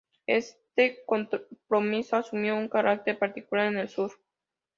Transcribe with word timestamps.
Este 0.25 0.97
compromiso 1.05 2.15
asumió 2.15 2.55
un 2.55 2.67
carácter 2.69 3.19
particular 3.19 3.67
en 3.67 3.77
el 3.77 3.87
Sur. 3.87 4.11